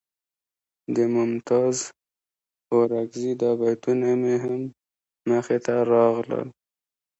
[0.95, 1.77] د ممتاز
[2.73, 4.61] اورکزي دا بیتونه مې هم
[5.29, 6.47] مخې ته راغلل.